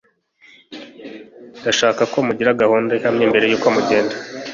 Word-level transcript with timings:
Ndashaka 1.59 2.01
ko 2.11 2.17
mugira 2.27 2.59
gahunda 2.61 2.91
ihamye 2.99 3.25
mbere 3.31 3.45
yuko 3.47 3.67
mugenda. 3.75 4.15